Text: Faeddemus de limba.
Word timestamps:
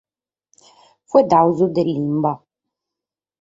Faeddemus 1.09 1.59
de 1.75 1.81
limba. 1.89 2.33